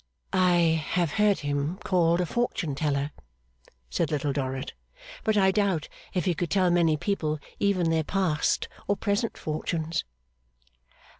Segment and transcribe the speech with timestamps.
[0.33, 3.11] 'I have heard him called a fortune teller,'
[3.91, 4.73] said Little Dorrit.
[5.23, 10.03] 'But I doubt if he could tell many people even their past or present fortunes.